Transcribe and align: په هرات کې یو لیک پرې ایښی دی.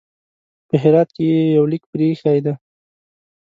په 0.67 0.75
هرات 0.83 1.09
کې 1.15 1.23
یو 1.55 1.63
لیک 1.71 1.83
پرې 1.91 2.05
ایښی 2.11 2.39
دی. 2.45 2.53